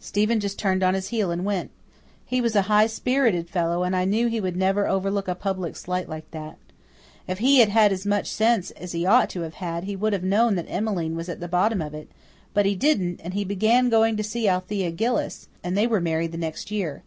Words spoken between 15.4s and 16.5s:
and they were married the